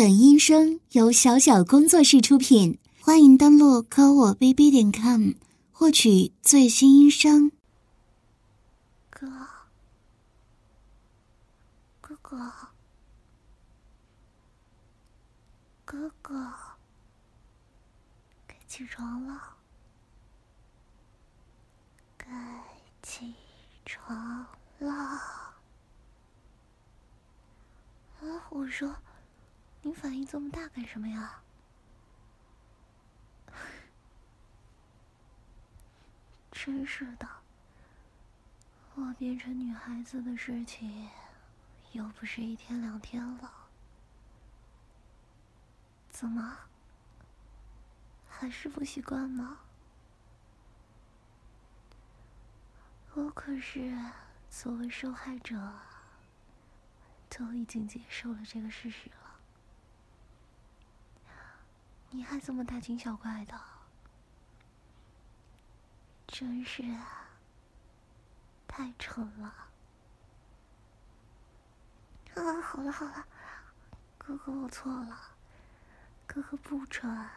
[0.00, 5.32] 本音声由小小工作室出品，欢迎登录科我 bb 点 com
[5.72, 7.52] 获取最新音声。
[9.10, 9.28] 哥，
[12.00, 12.50] 哥哥，
[15.84, 16.50] 哥哥，
[18.46, 19.38] 该起床了，
[22.16, 22.26] 该
[23.02, 23.34] 起
[23.84, 24.46] 床
[24.78, 24.94] 了。
[24.94, 25.54] 啊，
[28.48, 28.90] 我说。
[29.90, 31.42] 你反应这么大干什么呀？
[36.52, 37.28] 真是的，
[38.94, 41.10] 我变成女孩子的事情
[41.90, 43.52] 又不是一天两天了，
[46.08, 46.56] 怎么
[48.28, 49.58] 还是不习惯吗？
[53.14, 53.92] 我可是
[54.48, 55.72] 作为受害者，
[57.28, 59.29] 都已经接受了这个事实了。
[62.10, 63.58] 你还这么大惊小怪的，
[66.26, 66.82] 真是
[68.66, 69.46] 太蠢了！
[72.34, 73.26] 啊，好了好了，
[74.18, 75.16] 哥哥我错了，
[76.26, 77.28] 哥哥不蠢，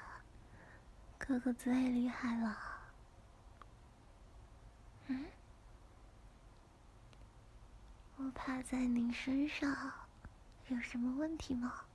[1.20, 2.58] 哥哥最厉害了。
[5.08, 5.26] 嗯，
[8.18, 9.92] 我趴在你身上
[10.70, 11.86] 有什么问题吗？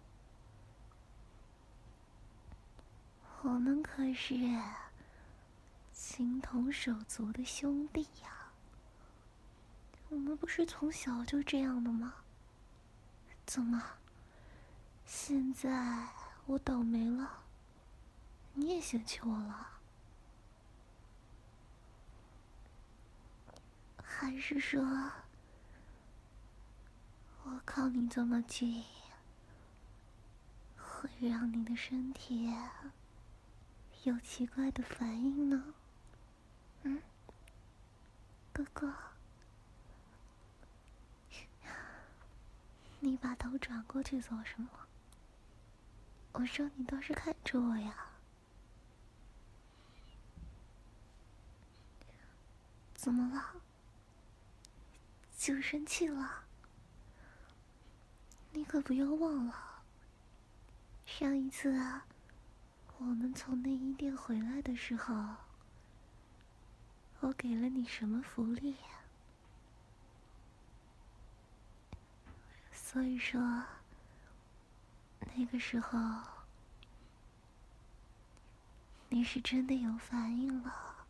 [3.42, 4.34] 我们可是
[5.92, 8.50] 情同手足的兄弟呀！
[10.08, 12.14] 我们不是从小就这样的吗？
[13.46, 13.80] 怎么，
[15.06, 16.08] 现在
[16.46, 17.44] 我倒霉了，
[18.54, 19.68] 你也嫌弃我了？
[24.02, 24.82] 还是说，
[27.44, 28.84] 我靠你这么近，
[30.76, 32.52] 会让你的身体？
[34.08, 35.74] 有奇怪的反应呢，
[36.84, 37.02] 嗯，
[38.54, 38.90] 哥哥，
[43.00, 44.70] 你把头转过去做什么？
[46.32, 48.06] 我说你倒是看着我呀，
[52.94, 53.60] 怎么了？
[55.36, 56.44] 就生气了？
[58.52, 59.82] 你可不要忘了，
[61.04, 62.06] 上一次啊。
[63.00, 65.14] 我们从内衣店回来的时候，
[67.20, 68.76] 我给了你什么福利？
[72.72, 73.40] 所以说，
[75.36, 75.98] 那个时候
[79.08, 81.06] 你是真的有反应了，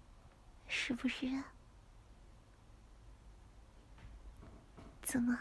[0.67, 1.43] 是不是？
[5.03, 5.39] 怎么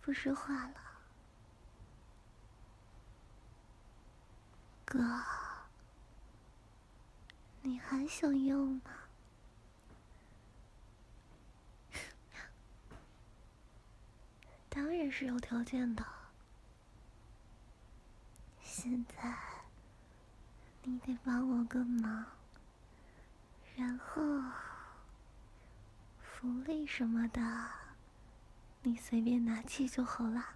[0.00, 0.83] 不说话了？
[4.94, 5.02] 哥，
[7.62, 8.80] 你还想要吗？
[14.70, 16.06] 当然是有条件的。
[18.62, 19.36] 现在
[20.84, 22.26] 你得帮我个忙，
[23.74, 24.22] 然后
[26.20, 27.68] 福利什么的，
[28.82, 30.54] 你随便拿去就好了。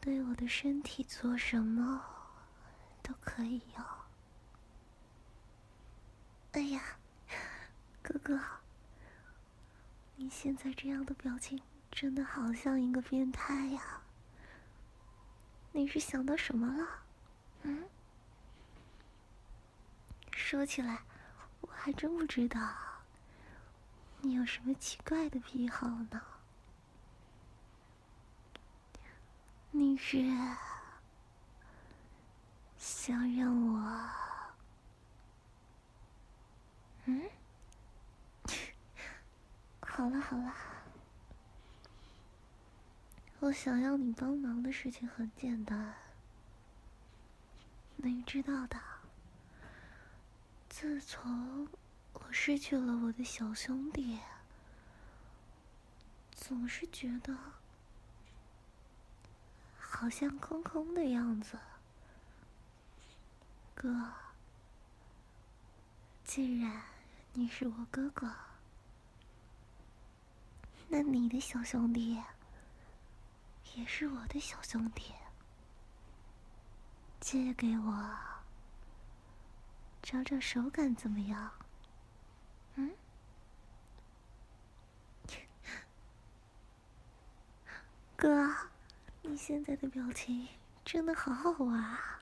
[0.00, 2.04] 对我的身体做什么，
[3.02, 3.84] 都可以哟。
[6.52, 6.96] 哎呀，
[8.02, 8.40] 哥哥，
[10.16, 14.02] 你现在这样的表情，真的好像一个变态呀！
[15.72, 16.88] 你是想到什么了？
[17.62, 17.84] 嗯？
[20.30, 21.02] 说起来，
[21.62, 22.60] 我还真不知道，
[24.20, 26.22] 你有什么奇怪的癖好呢？
[29.76, 30.24] 你是
[32.78, 34.08] 想让我？
[37.06, 37.28] 嗯？
[39.82, 40.54] 好了好了，
[43.40, 45.92] 我想要你帮忙的事情很简单，
[47.96, 48.80] 你知道的。
[50.68, 51.68] 自从
[52.12, 54.20] 我失去了我的小兄弟，
[56.30, 57.36] 总是觉得。
[59.96, 61.56] 好像空空的样子，
[63.74, 64.12] 哥。
[66.24, 66.82] 既然
[67.32, 68.28] 你是我哥哥，
[70.88, 72.20] 那你的小兄弟
[73.76, 75.14] 也是我的小兄弟，
[77.20, 78.16] 借给我
[80.02, 81.50] 找找手感怎么样？
[82.74, 82.92] 嗯，
[88.16, 88.52] 哥。
[89.26, 90.46] 你现在的表情
[90.84, 92.20] 真的好好玩啊！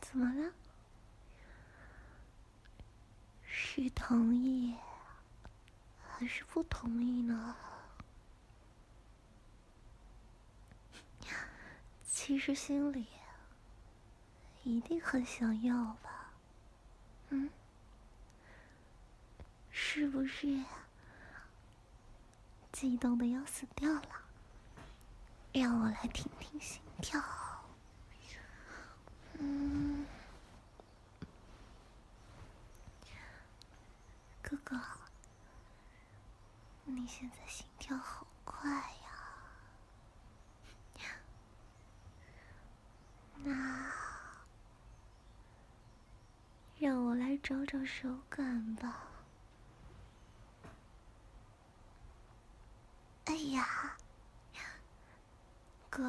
[0.00, 0.52] 怎么了？
[3.44, 4.76] 是同意
[6.06, 7.56] 还是不同意呢？
[12.06, 13.08] 其实心里
[14.62, 16.32] 一定很想要吧？
[17.30, 17.50] 嗯？
[19.70, 20.62] 是不是
[22.72, 24.25] 激动的要死掉了？
[25.58, 27.18] 让我来听听心跳。
[29.38, 30.06] 嗯，
[34.42, 34.78] 哥哥，
[36.84, 39.08] 你现在心跳好快呀。
[43.42, 43.90] 那，
[46.78, 49.08] 让我来找找手感吧。
[53.24, 53.96] 哎呀！
[55.96, 56.04] 哥，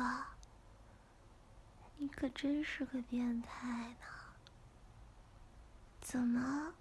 [1.96, 4.06] 你可真是个变态呢！
[6.02, 6.74] 怎么，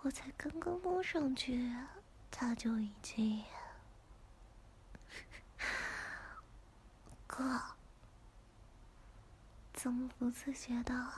[0.00, 1.72] 我才刚刚摸上去，
[2.32, 3.44] 他就已经……
[7.28, 7.62] 哥，
[9.72, 11.12] 怎么不自觉的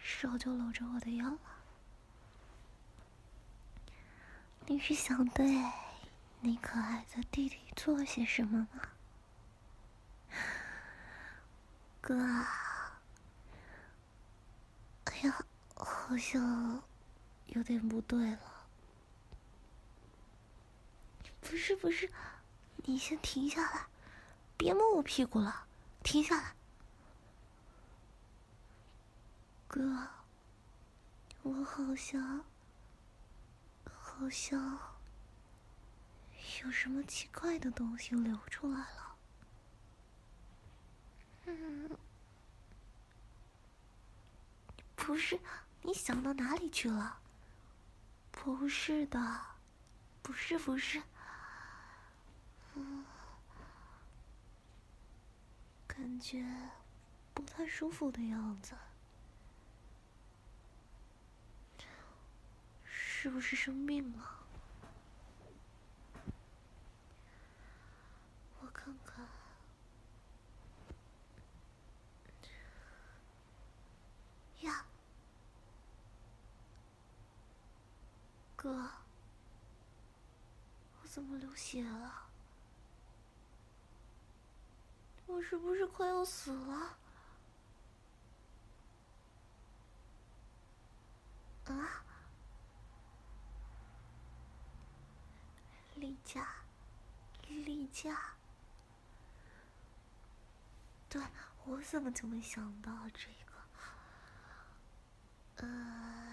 [0.00, 1.38] 手就搂着我的腰了？
[4.64, 5.62] 你是想对
[6.40, 8.80] 你可爱的弟弟做些什么吗？
[12.00, 12.16] 哥，
[15.04, 15.44] 哎呀，
[15.74, 16.82] 好像
[17.46, 18.38] 有点不对了。
[21.42, 22.10] 不是不是，
[22.76, 23.86] 你先停下来，
[24.56, 25.66] 别摸我屁股了，
[26.02, 26.54] 停下来。
[29.68, 30.08] 哥，
[31.42, 32.44] 我好像
[33.84, 34.78] 好像
[36.62, 39.09] 有什么奇怪的东西流出来了。
[41.70, 41.88] 嗯，
[44.96, 45.38] 不是，
[45.82, 47.20] 你想到哪里去了？
[48.32, 49.40] 不是的，
[50.20, 51.00] 不是不是，
[52.74, 53.04] 嗯，
[55.86, 56.44] 感觉
[57.32, 58.72] 不太舒服的样子，
[62.84, 64.40] 是不是生病了？
[68.60, 69.24] 我看看。
[78.62, 78.90] 哥，
[81.00, 82.28] 我怎么流血了？
[85.24, 86.98] 我是不是快要死了？
[91.64, 92.04] 啊！
[95.94, 96.46] 丽佳，
[97.48, 98.34] 丽佳，
[101.08, 101.22] 对
[101.64, 103.54] 我怎么就没想到这个？
[105.66, 106.29] 呃。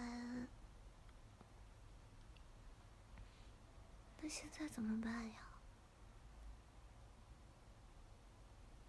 [4.29, 5.35] 现在怎么办呀？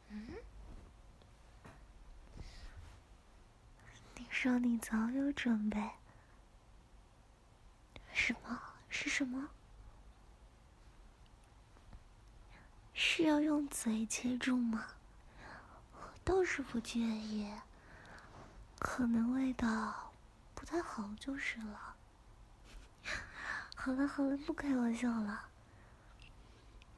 [0.08, 0.34] 嗯？
[4.16, 5.90] 你说你早有准备？
[8.12, 8.60] 什么？
[8.88, 9.50] 是什么？
[12.94, 14.86] 是要用嘴接住吗？
[15.92, 17.52] 我倒是不介意，
[18.78, 20.12] 可能味道
[20.54, 21.97] 不太好就是了。
[23.80, 25.46] 好了好了，不开玩笑了。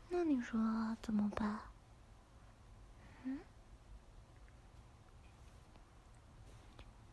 [0.09, 0.59] 那你说
[1.03, 1.61] 怎么办？
[3.23, 3.39] 嗯？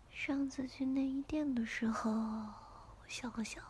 [0.09, 3.61] 上次去内衣店的时候，我想了想，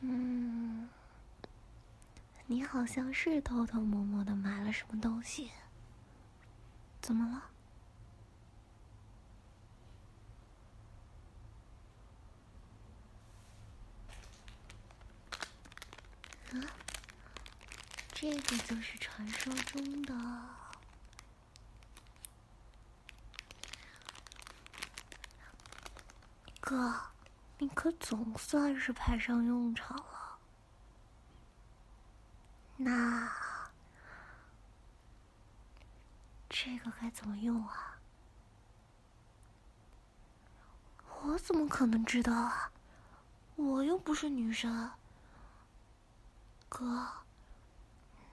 [0.00, 0.90] 嗯，
[2.46, 5.50] 你好像是偷偷摸摸的买了什么东西，
[7.00, 7.44] 怎么了？
[18.22, 20.14] 这个就是传说中的
[26.60, 26.94] 哥，
[27.58, 30.38] 你可总算是派上用场了。
[32.76, 33.28] 那
[36.48, 37.98] 这个该怎么用啊？
[41.22, 42.70] 我怎么可能知道啊？
[43.56, 44.92] 我又不是女神。
[46.68, 47.21] 哥，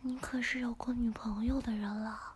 [0.01, 2.35] 你可是有过女朋友的人了，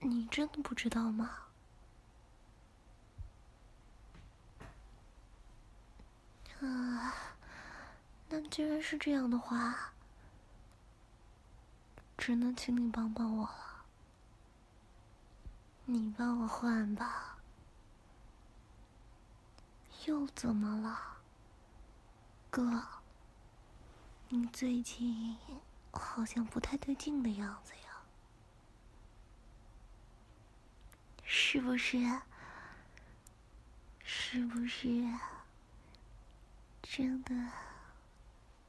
[0.00, 1.30] 你真的不知道吗？
[6.60, 7.14] 啊，
[8.28, 9.92] 那既然是这样的话，
[12.16, 13.84] 只能请你帮帮我了。
[15.84, 17.36] 你帮我换吧。
[20.06, 21.18] 又怎么了，
[22.50, 23.01] 哥？
[24.34, 25.36] 你最近
[25.90, 28.02] 好像不太对劲的样子呀，
[31.22, 31.98] 是不是？
[34.02, 35.06] 是不是
[36.82, 37.34] 真的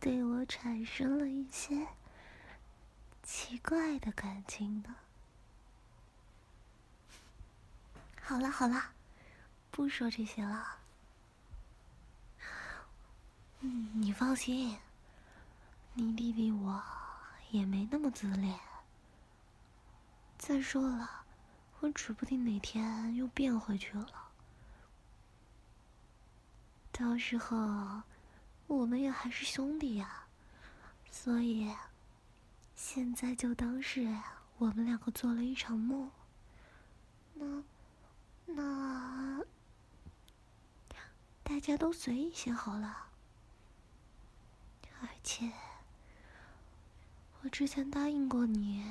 [0.01, 1.87] 对我产生了一些
[3.23, 4.93] 奇怪的感情呢？
[8.21, 8.91] 好了好了，
[9.71, 10.79] 不说这些了。
[13.61, 14.77] 嗯，你放心，
[15.95, 16.83] 你弟弟我
[17.51, 18.59] 也没那么自恋。
[20.37, 21.23] 再说了，
[21.79, 24.29] 我指不定哪天又变回去了，
[26.91, 28.01] 到时候
[28.67, 30.25] 我们也还是兄弟呀。
[31.11, 31.71] 所以，
[32.75, 34.17] 现在就当是
[34.57, 36.09] 我们两个做了一场梦。
[37.35, 37.63] 那，
[38.47, 39.41] 那，
[41.43, 43.09] 大家都随意些好了。
[45.01, 45.51] 而且，
[47.43, 48.89] 我之前答应过你，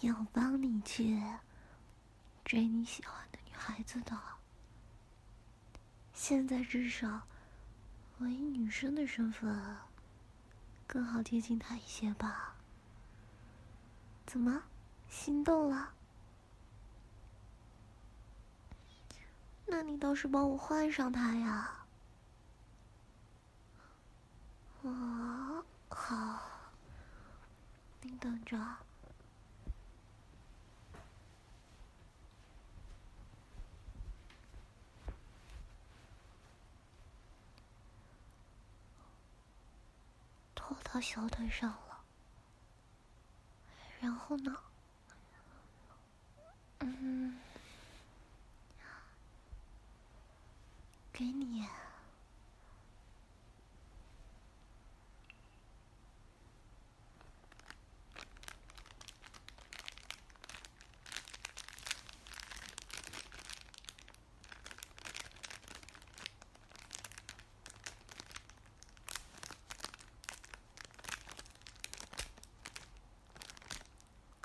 [0.00, 1.22] 要帮你去
[2.46, 4.18] 追你喜欢的女孩子的。
[6.14, 7.28] 现在至少，
[8.16, 9.76] 我以女生的身份，
[10.86, 12.54] 更好接近他一些吧？
[14.24, 14.62] 怎么，
[15.10, 15.92] 心动了？
[19.66, 21.84] 那你倒是帮我换上他呀！
[24.80, 26.45] 哦，好，
[28.06, 28.56] 你等着。
[40.54, 42.00] 拖到小腿上了，
[44.00, 44.56] 然后呢？
[46.80, 47.40] 嗯，
[51.12, 51.66] 给你。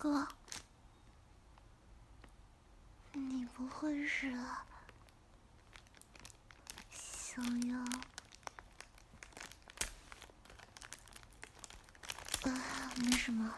[0.02, 0.28] 哥，
[3.12, 4.36] 你不会是
[6.90, 7.78] 想要……
[12.50, 13.54] 啊，没什么。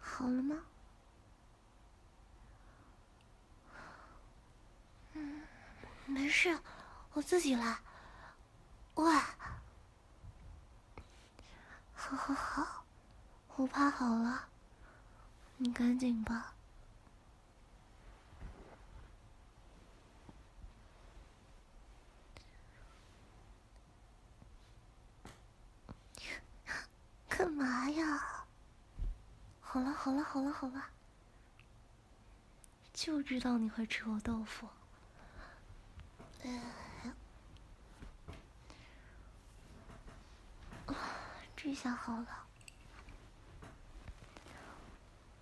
[0.00, 0.56] 好了吗？
[6.08, 6.58] 没事，
[7.12, 7.78] 我自己来。
[8.94, 9.12] 喂，
[11.92, 12.84] 好好好，
[13.56, 14.46] 我趴好了，
[15.56, 16.54] 你赶紧吧。
[27.28, 28.46] 干嘛呀？
[29.60, 30.90] 好了好了好了好了，
[32.94, 34.68] 就知道你会吃我豆腐。
[41.66, 42.46] 这下好了，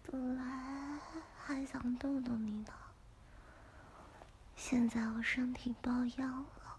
[0.07, 0.99] 本来
[1.39, 2.73] 还想逗逗你呢，
[4.57, 6.79] 现在我身体抱恙了。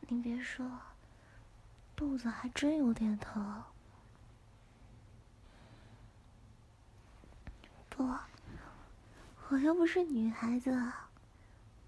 [0.00, 0.68] 你别说，
[1.94, 3.62] 肚子还真有点疼。
[7.88, 8.12] 不。
[9.50, 10.72] 我又不是女孩子，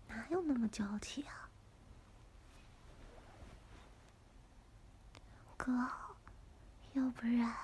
[0.06, 1.48] 哪有那么娇气啊？
[5.59, 5.73] 哥，
[6.95, 7.55] 要不然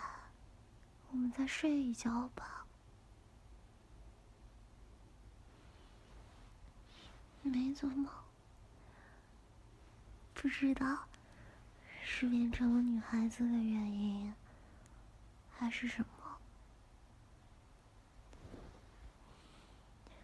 [1.10, 2.66] 我们再睡一觉吧。
[7.42, 8.06] 没做梦，
[10.34, 11.04] 不知道
[12.02, 14.34] 是变成了女孩子的原因，
[15.52, 16.38] 还是什么。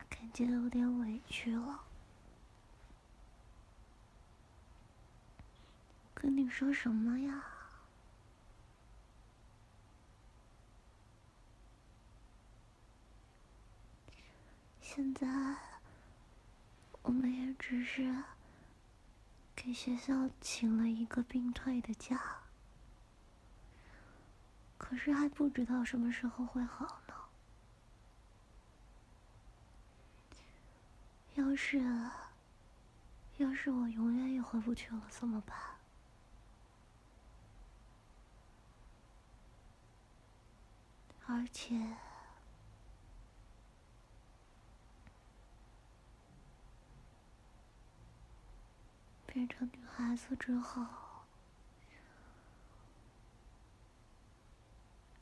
[0.09, 1.85] 感觉有点委屈了，
[6.13, 7.45] 跟你说什么呀？
[14.93, 15.25] 现在
[17.03, 18.25] 我们也只是
[19.55, 22.21] 给学校请了一个病退的假
[24.77, 27.15] 可是还不知道什么时候会好呢。
[31.37, 31.79] 要是
[33.37, 35.57] 要是我永远也回不去了怎么办？
[41.27, 41.97] 而且
[49.41, 50.85] 变成女孩子之后，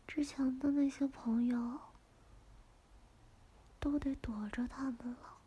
[0.08, 1.78] 之前的那些朋友
[3.78, 5.38] 都得躲着他们了，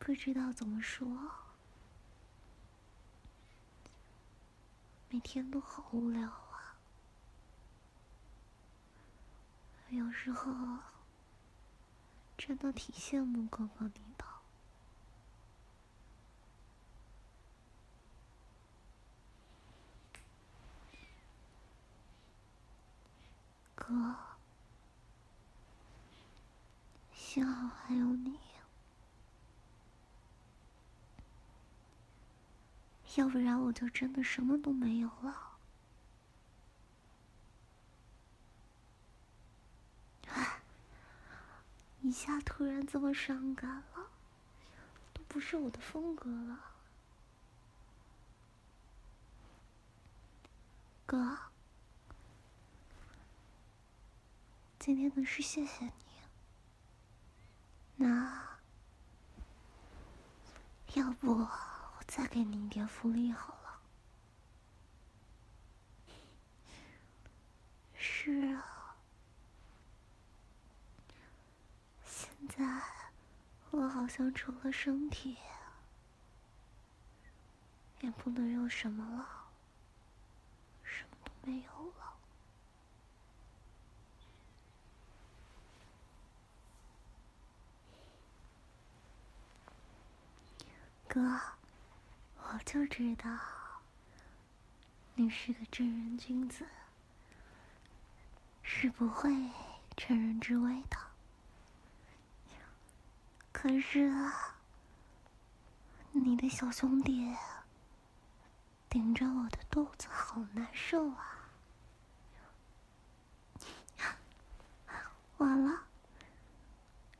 [0.00, 1.06] 不知道怎么说，
[5.08, 6.74] 每天都好无聊啊。
[9.90, 10.52] 有时候
[12.36, 14.24] 真的挺羡慕哥哥你的，
[23.88, 24.14] 哥，
[27.14, 28.38] 幸好还有你，
[33.16, 35.46] 要不然我就真的什么都没有了。
[42.02, 44.10] 一下突然这么伤感了，
[45.14, 46.60] 都不是我的风格了。
[51.06, 51.38] 哥，
[54.88, 55.92] 今天的事谢谢你。
[57.96, 58.58] 那
[60.94, 61.50] 要不我
[62.06, 63.82] 再给你一点福利好了？
[67.98, 68.96] 是啊。
[72.06, 72.82] 现在，
[73.70, 75.36] 我好像除了身体，
[78.00, 79.50] 也不能有什么了，
[80.82, 82.07] 什么都没有了。
[91.08, 91.40] 哥，
[92.36, 93.30] 我就知道
[95.14, 96.66] 你是个正人君子，
[98.62, 99.30] 是不会
[99.96, 100.98] 趁人之危的。
[103.50, 104.12] 可是，
[106.12, 107.34] 你的小兄弟
[108.90, 111.48] 顶着我的肚子，好难受啊！
[115.38, 115.84] 完了，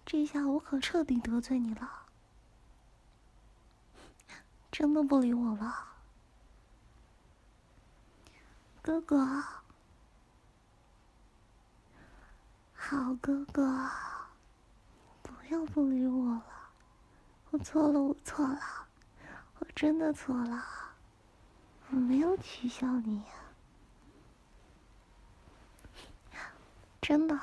[0.05, 2.08] 这下我可彻底得罪你了，
[4.78, 5.88] 真的不理我了，
[8.80, 9.42] 哥哥，
[12.76, 13.90] 好哥哥。
[15.20, 16.44] 不要不理我了，
[17.50, 18.60] 我错了，我错了，
[19.58, 20.64] 我真的错了，
[21.90, 23.24] 我没有取笑你，
[27.02, 27.36] 真的。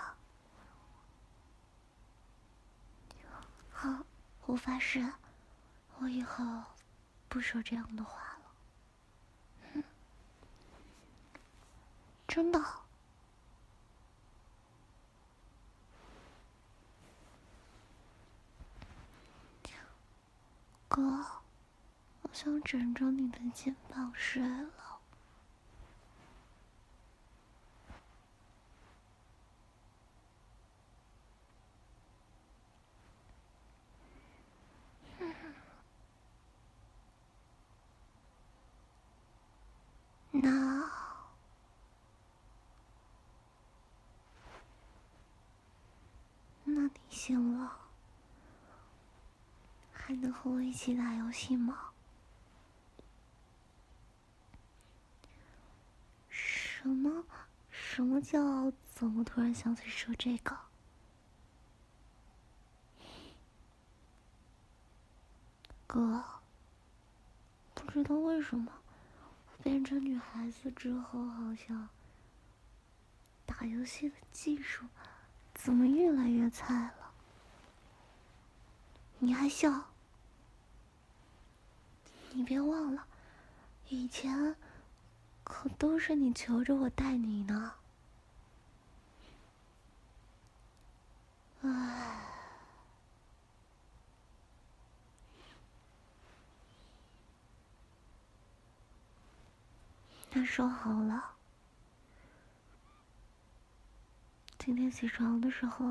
[3.73, 4.05] 好，
[4.45, 5.05] 我发誓，
[5.99, 6.45] 我以后
[7.35, 8.37] 不说这样的话
[9.73, 9.83] 了，
[12.25, 12.63] 真的。
[20.87, 21.01] 哥，
[22.21, 24.71] 我想枕着你的肩膀睡了。
[40.37, 40.91] 那，
[46.65, 47.79] 那你醒了？
[49.93, 51.91] 还能和我一起打游戏吗？
[56.29, 57.23] 什么？
[57.71, 58.71] 什么叫？
[58.93, 60.57] 怎么突然想起说这个？
[65.87, 66.23] 哥，
[67.73, 68.71] 不知道为什么，
[69.63, 71.87] 变成女孩子之后，好像
[73.45, 74.85] 打游戏的技术
[75.53, 77.04] 怎么越来越菜了？
[79.25, 79.85] 你还笑？
[82.31, 83.07] 你别忘了，
[83.89, 84.55] 以前
[85.43, 87.73] 可都是你求着我带你呢。
[91.63, 92.19] 唉，
[100.33, 101.31] 那说好了，
[104.59, 105.83] 今天起床的时候，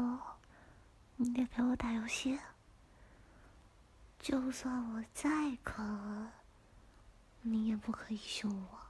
[1.16, 2.38] 你得陪我打游戏。
[4.24, 5.84] 就算我再渴，
[7.42, 8.80] 你也不可以凶我。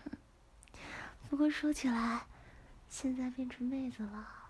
[1.28, 2.24] 不过说起来，
[2.88, 4.48] 现在变成妹子了，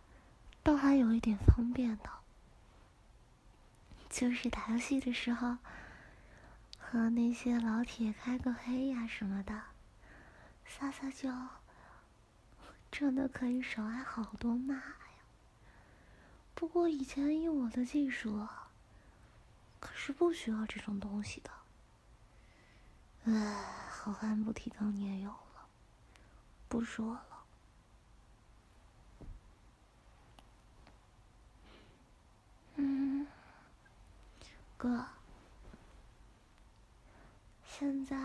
[0.62, 2.08] 倒还有一点方便的，
[4.08, 5.58] 就是打游戏的时候，
[6.78, 9.60] 和那些老铁开个黑呀什么的，
[10.64, 11.48] 撒撒娇，
[12.88, 14.80] 真的可以少挨好多骂。
[16.56, 18.48] 不过以前以我的技术，
[19.78, 21.50] 可是不需要这种东西的。
[23.26, 25.68] 唉，好汉不提当年勇了，
[26.66, 27.44] 不说了。
[32.76, 33.26] 嗯，
[34.78, 35.06] 哥，
[37.66, 38.16] 现在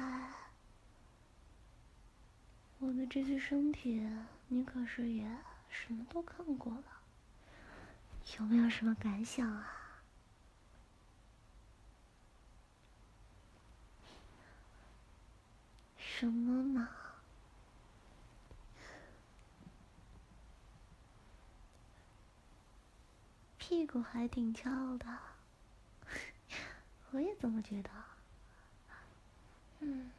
[2.79, 4.09] 我的这具身体，
[4.47, 5.29] 你可是也
[5.69, 7.00] 什么都看过了，
[8.37, 9.77] 有没有什么感想啊？
[15.97, 16.89] 什么嘛？
[23.57, 25.05] 屁股还挺翘的，
[27.11, 27.89] 我也这么觉得。
[29.79, 30.11] 嗯，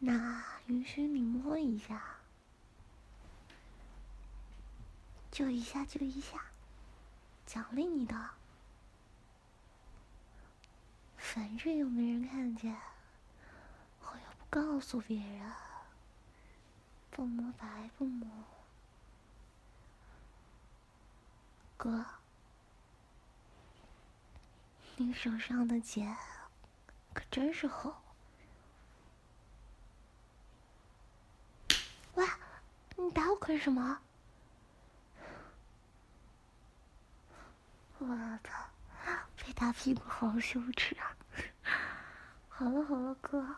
[0.00, 2.16] 那允许你摸一下，
[5.34, 6.40] 就一下就一下，
[7.44, 8.30] 奖励你的。
[11.16, 12.72] 反正又没人看见，
[14.02, 15.52] 我又不告诉别人，
[17.10, 18.30] 不摸白不摸。
[21.76, 22.06] 哥，
[24.94, 26.16] 你手上的茧
[27.12, 27.96] 可真是厚。
[32.14, 32.24] 喂，
[32.96, 34.00] 你打我干什么？
[38.06, 38.50] 我操
[39.36, 41.16] 被打屁股好羞耻啊。
[42.48, 43.56] 好了好了哥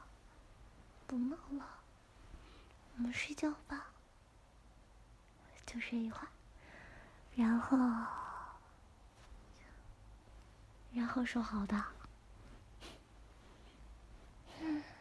[1.07, 1.67] 不闹了
[2.97, 3.91] 我们睡觉吧。
[5.67, 6.21] 就睡一会
[7.35, 7.77] 然后
[10.93, 11.85] 然后说好的。